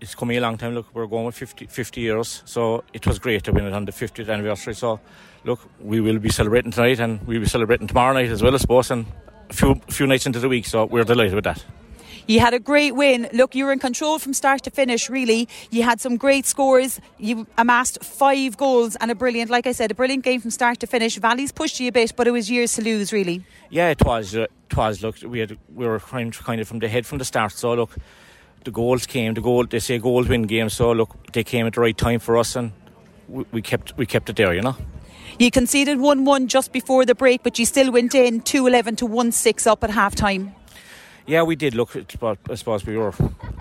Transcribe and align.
it's 0.00 0.14
coming 0.14 0.36
a 0.36 0.40
long 0.40 0.56
time. 0.56 0.74
Look, 0.74 0.86
we're 0.94 1.06
going 1.06 1.26
with 1.26 1.34
50, 1.34 1.66
50 1.66 2.00
years, 2.00 2.42
so 2.44 2.84
it 2.92 3.06
was 3.06 3.18
great 3.18 3.44
to 3.44 3.52
win 3.52 3.64
it 3.64 3.72
on 3.72 3.84
the 3.84 3.92
50th 3.92 4.28
anniversary. 4.28 4.74
So, 4.74 5.00
look, 5.44 5.60
we 5.80 6.00
will 6.00 6.18
be 6.18 6.30
celebrating 6.30 6.70
tonight, 6.70 7.00
and 7.00 7.26
we'll 7.26 7.40
be 7.40 7.46
celebrating 7.46 7.86
tomorrow 7.86 8.14
night 8.14 8.30
as 8.30 8.42
well, 8.42 8.54
I 8.54 8.58
suppose, 8.58 8.90
and 8.90 9.06
a 9.50 9.52
few 9.52 9.74
few 9.88 10.06
nights 10.06 10.26
into 10.26 10.40
the 10.40 10.48
week. 10.48 10.66
So 10.66 10.84
we're 10.84 11.04
delighted 11.04 11.34
with 11.34 11.44
that. 11.44 11.64
You 12.26 12.40
had 12.40 12.54
a 12.54 12.58
great 12.58 12.94
win. 12.94 13.28
Look, 13.34 13.54
you 13.54 13.66
were 13.66 13.72
in 13.72 13.78
control 13.78 14.18
from 14.18 14.32
start 14.32 14.62
to 14.62 14.70
finish, 14.70 15.10
really. 15.10 15.46
You 15.70 15.82
had 15.82 16.00
some 16.00 16.16
great 16.16 16.46
scores. 16.46 16.98
You 17.18 17.46
amassed 17.58 18.02
five 18.02 18.56
goals 18.56 18.96
and 18.96 19.10
a 19.10 19.14
brilliant, 19.14 19.50
like 19.50 19.66
I 19.66 19.72
said, 19.72 19.90
a 19.90 19.94
brilliant 19.94 20.24
game 20.24 20.40
from 20.40 20.50
start 20.50 20.80
to 20.80 20.86
finish. 20.86 21.16
Valleys 21.16 21.52
pushed 21.52 21.80
you 21.80 21.88
a 21.88 21.92
bit, 21.92 22.16
but 22.16 22.26
it 22.26 22.30
was 22.30 22.50
years 22.50 22.72
to 22.74 22.82
lose, 22.82 23.12
really. 23.12 23.44
Yeah, 23.68 23.90
it 23.90 24.02
was. 24.02 24.34
Uh, 24.34 24.46
it 24.70 24.76
was. 24.76 25.02
Look, 25.02 25.16
we 25.22 25.40
had 25.40 25.58
we 25.74 25.86
were 25.86 26.00
kind 26.00 26.32
kind 26.32 26.62
of 26.62 26.68
from 26.68 26.78
the 26.78 26.88
head 26.88 27.04
from 27.04 27.18
the 27.18 27.26
start. 27.26 27.52
So 27.52 27.74
look, 27.74 27.94
the 28.64 28.70
goals 28.70 29.06
came. 29.06 29.34
The 29.34 29.40
goal 29.40 29.66
they 29.66 29.78
say 29.78 29.98
goals 29.98 30.28
win 30.28 30.42
games. 30.42 30.74
So 30.74 30.92
look, 30.92 31.32
they 31.32 31.44
came 31.44 31.66
at 31.66 31.74
the 31.74 31.80
right 31.80 31.96
time 31.96 32.18
for 32.18 32.36
us, 32.36 32.56
and 32.56 32.72
we, 33.28 33.44
we 33.52 33.62
kept 33.62 33.96
we 33.96 34.06
kept 34.06 34.30
it 34.30 34.36
there. 34.36 34.54
You 34.54 34.62
know. 34.62 34.76
You 35.38 35.50
conceded 35.50 35.98
1 35.98 36.24
1 36.24 36.46
just 36.46 36.72
before 36.72 37.04
the 37.04 37.14
break, 37.14 37.42
but 37.42 37.58
you 37.58 37.66
still 37.66 37.90
went 37.90 38.14
in 38.14 38.40
2 38.40 38.66
11 38.66 38.96
to 38.96 39.06
1 39.06 39.32
6 39.32 39.66
up 39.66 39.82
at 39.82 39.90
half 39.90 40.14
time. 40.14 40.54
Yeah, 41.26 41.42
we 41.42 41.56
did. 41.56 41.74
Look, 41.74 41.96
I 41.96 42.54
suppose 42.54 42.84
we 42.84 42.98
were 42.98 43.12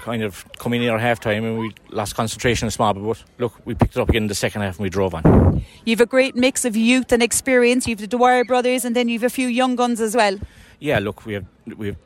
kind 0.01 0.21
of 0.21 0.45
coming 0.59 0.81
near 0.81 0.99
half 0.99 1.21
time 1.21 1.45
and 1.45 1.57
we 1.57 1.71
lost 1.91 2.13
concentration 2.13 2.67
a 2.67 2.71
small 2.71 2.93
bit. 2.93 3.03
But 3.03 3.23
look, 3.39 3.65
we 3.65 3.73
picked 3.73 3.95
it 3.95 4.01
up 4.01 4.09
again 4.09 4.23
in 4.23 4.27
the 4.27 4.35
second 4.35 4.61
half 4.61 4.75
and 4.77 4.83
we 4.83 4.89
drove 4.89 5.15
on. 5.15 5.63
You've 5.85 6.01
a 6.01 6.05
great 6.05 6.35
mix 6.35 6.65
of 6.65 6.75
youth 6.75 7.13
and 7.13 7.23
experience. 7.23 7.87
You've 7.87 7.99
the 7.99 8.07
Dwyer 8.07 8.43
brothers 8.43 8.83
and 8.83 8.95
then 8.95 9.07
you've 9.07 9.23
a 9.23 9.29
few 9.29 9.47
young 9.47 9.77
guns 9.77 10.01
as 10.01 10.13
well. 10.13 10.37
Yeah, 10.79 10.99
look, 10.99 11.25
we 11.25 11.33
have 11.33 11.45
we 11.77 11.87
have 11.87 11.97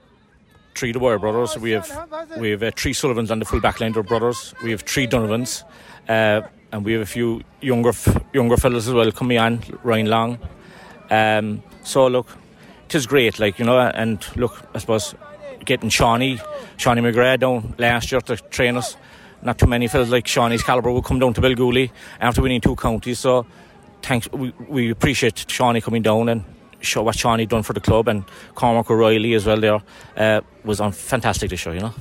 three 0.77 0.91
Dwyer 0.91 1.17
brothers. 1.17 1.57
We 1.57 1.71
have 1.71 1.89
we 2.37 2.51
have 2.51 2.63
uh, 2.63 2.71
three 2.75 2.93
Sullivans 2.93 3.31
on 3.31 3.39
the 3.39 3.45
full 3.45 3.59
back 3.59 3.81
line. 3.81 3.91
Brothers. 3.91 4.53
We 4.63 4.71
have 4.71 4.81
three 4.81 5.07
Donovans, 5.07 5.63
uh, 6.07 6.41
and 6.71 6.85
we 6.85 6.93
have 6.93 7.01
a 7.01 7.05
few 7.05 7.41
younger 7.61 7.93
younger 8.33 8.57
fellas 8.57 8.87
as 8.87 8.93
well 8.93 9.11
coming 9.11 9.39
on. 9.39 9.61
Ryan 9.83 10.07
Long. 10.07 10.39
Um, 11.09 11.63
so 11.83 12.07
look, 12.07 12.27
it 12.85 12.95
is 12.95 13.07
great. 13.07 13.39
Like 13.39 13.57
you 13.59 13.65
know, 13.65 13.79
and 13.79 14.23
look, 14.35 14.53
I 14.75 14.77
suppose 14.77 15.15
getting 15.65 15.89
Seanie, 15.89 16.39
Seanie 16.77 17.01
McGrath 17.01 17.39
down 17.39 17.73
last 17.77 18.11
year 18.11 18.21
to 18.21 18.37
train 18.37 18.77
us. 18.77 18.95
Not 19.41 19.57
too 19.57 19.67
many 19.67 19.87
fellas 19.87 20.09
like 20.09 20.25
Seanie's 20.25 20.63
calibre 20.63 20.91
will 20.91 21.01
come 21.01 21.19
down 21.19 21.33
to 21.33 21.41
Belgooly 21.41 21.91
after 22.19 22.41
winning 22.41 22.61
two 22.61 22.75
counties. 22.75 23.19
So 23.19 23.45
thanks, 24.01 24.31
we, 24.31 24.53
we 24.67 24.89
appreciate 24.91 25.35
Seanie 25.35 25.81
coming 25.81 26.01
down 26.01 26.29
and 26.29 26.43
show 26.81 27.03
what 27.03 27.15
Seanie 27.15 27.47
done 27.47 27.63
for 27.63 27.73
the 27.73 27.79
club 27.79 28.07
and 28.07 28.23
Cormac 28.55 28.89
O'Reilly 28.89 29.33
as 29.33 29.45
well. 29.45 29.59
There 29.59 29.81
uh, 30.15 30.41
was 30.63 30.79
on 30.79 30.91
fantastic 30.91 31.49
to 31.49 31.57
show, 31.57 31.71
you 31.71 31.79
know. 31.79 31.93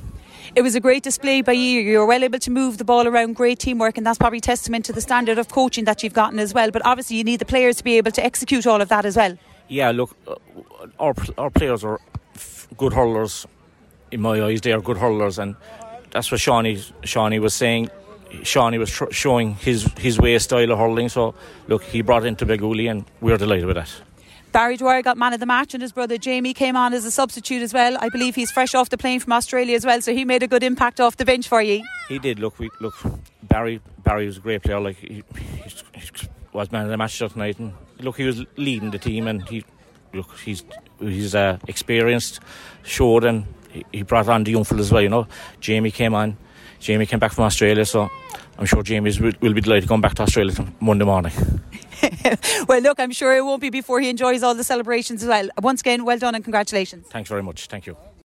It 0.55 0.61
was 0.61 0.75
a 0.75 0.79
great 0.79 1.03
display 1.03 1.41
by 1.41 1.51
you. 1.51 1.81
You 1.81 1.99
were 1.99 2.05
well 2.05 2.23
able 2.23 2.39
to 2.39 2.51
move 2.51 2.77
the 2.77 2.85
ball 2.85 3.07
around, 3.07 3.35
great 3.35 3.59
teamwork, 3.59 3.97
and 3.97 4.05
that's 4.05 4.17
probably 4.17 4.39
testament 4.39 4.85
to 4.85 4.93
the 4.93 5.01
standard 5.01 5.37
of 5.37 5.49
coaching 5.49 5.85
that 5.85 6.01
you've 6.03 6.13
gotten 6.13 6.39
as 6.39 6.53
well. 6.53 6.71
But 6.71 6.83
obviously, 6.85 7.17
you 7.17 7.23
need 7.23 7.39
the 7.39 7.45
players 7.45 7.77
to 7.77 7.83
be 7.83 7.97
able 7.97 8.11
to 8.11 8.23
execute 8.23 8.65
all 8.65 8.81
of 8.81 8.89
that 8.89 9.05
as 9.05 9.17
well. 9.17 9.37
Yeah, 9.67 9.91
look, 9.91 10.15
uh, 10.27 10.35
our 10.99 11.13
our 11.37 11.49
players 11.49 11.83
are 11.83 11.99
good 12.77 12.93
hurlers 12.93 13.45
in 14.11 14.21
my 14.21 14.41
eyes, 14.41 14.61
they 14.61 14.71
are 14.71 14.81
good 14.81 14.97
hurlers, 14.97 15.37
and 15.39 15.55
that's 16.11 16.31
what 16.31 16.39
Seanie 16.39 16.91
Seanie 17.03 17.39
was 17.39 17.53
saying. 17.53 17.89
Seanie 18.41 18.79
was 18.79 18.91
tr- 18.91 19.11
showing 19.11 19.55
his 19.55 19.83
his 19.97 20.19
way 20.19 20.37
style 20.39 20.71
of 20.71 20.79
hurling. 20.79 21.09
So 21.09 21.35
look, 21.67 21.83
he 21.83 22.01
brought 22.01 22.23
it 22.23 22.27
into 22.27 22.45
Belgooly, 22.45 22.89
and 22.89 23.05
we're 23.21 23.37
delighted 23.37 23.65
with 23.65 23.75
that. 23.75 23.91
Barry 24.51 24.77
Dwyer 24.77 25.01
got 25.01 25.17
man 25.17 25.33
of 25.33 25.39
the 25.39 25.45
match, 25.45 25.73
and 25.73 25.81
his 25.81 25.91
brother 25.91 26.17
Jamie 26.17 26.53
came 26.53 26.75
on 26.75 26.93
as 26.93 27.05
a 27.05 27.11
substitute 27.11 27.61
as 27.61 27.73
well. 27.73 27.97
I 27.99 28.09
believe 28.09 28.35
he's 28.35 28.51
fresh 28.51 28.73
off 28.73 28.89
the 28.89 28.97
plane 28.97 29.19
from 29.19 29.33
Australia 29.33 29.75
as 29.75 29.85
well, 29.85 30.01
so 30.01 30.13
he 30.13 30.25
made 30.25 30.43
a 30.43 30.47
good 30.47 30.63
impact 30.63 30.99
off 30.99 31.17
the 31.17 31.25
bench 31.25 31.47
for 31.47 31.61
you. 31.61 31.83
He 32.09 32.19
did. 32.19 32.39
Look, 32.39 32.57
we 32.59 32.69
look. 32.79 32.95
Barry 33.43 33.81
Barry 34.03 34.25
was 34.25 34.37
a 34.37 34.39
great 34.39 34.63
player. 34.63 34.79
Like 34.79 34.97
he, 34.97 35.23
he, 35.35 35.43
he 35.93 36.11
was 36.53 36.71
man 36.71 36.83
of 36.83 36.89
the 36.89 36.97
match 36.97 37.17
tonight, 37.17 37.59
and 37.59 37.73
look, 37.99 38.17
he 38.17 38.23
was 38.23 38.43
leading 38.55 38.91
the 38.91 38.99
team, 38.99 39.27
and 39.27 39.47
he 39.47 39.63
look 40.13 40.37
he's 40.39 40.63
he's 40.99 41.35
uh, 41.35 41.59
experienced, 41.67 42.39
showed, 42.83 43.25
and 43.25 43.45
he 43.91 44.01
brought 44.03 44.27
on 44.27 44.43
the 44.43 44.51
young 44.51 44.63
fellas 44.63 44.87
as 44.87 44.91
well. 44.91 45.01
You 45.01 45.09
know, 45.09 45.27
Jamie 45.59 45.91
came 45.91 46.15
on. 46.15 46.37
Jamie 46.79 47.05
came 47.05 47.19
back 47.19 47.33
from 47.33 47.45
Australia, 47.45 47.85
so 47.85 48.09
I'm 48.57 48.65
sure 48.65 48.83
Jamie 48.83 49.11
will 49.19 49.53
be 49.53 49.61
delighted 49.61 49.83
to 49.83 49.87
come 49.87 50.01
back 50.01 50.13
to 50.15 50.23
Australia 50.23 50.53
Monday 50.79 51.05
morning. 51.05 51.33
well, 52.67 52.81
look, 52.81 52.99
I'm 52.99 53.11
sure 53.11 53.35
it 53.35 53.43
won't 53.43 53.61
be 53.61 53.69
before 53.69 53.99
he 53.99 54.09
enjoys 54.09 54.43
all 54.43 54.55
the 54.55 54.63
celebrations 54.63 55.23
as 55.23 55.29
well. 55.29 55.49
Once 55.61 55.81
again, 55.81 56.05
well 56.05 56.17
done 56.17 56.35
and 56.35 56.43
congratulations. 56.43 57.07
Thanks 57.07 57.29
very 57.29 57.43
much. 57.43 57.67
Thank 57.67 57.87
you. 57.87 57.97